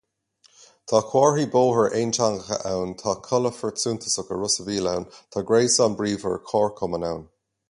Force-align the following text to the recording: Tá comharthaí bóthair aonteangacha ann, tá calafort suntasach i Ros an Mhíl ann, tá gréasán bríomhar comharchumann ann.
Tá 0.91 1.01
comharthaí 1.09 1.45
bóthair 1.55 1.91
aonteangacha 1.99 2.57
ann, 2.71 2.95
tá 3.03 3.15
calafort 3.29 3.83
suntasach 3.83 4.35
i 4.37 4.39
Ros 4.41 4.59
an 4.65 4.71
Mhíl 4.71 4.93
ann, 4.97 5.09
tá 5.37 5.45
gréasán 5.53 6.01
bríomhar 6.03 6.43
comharchumann 6.51 7.09
ann. 7.13 7.23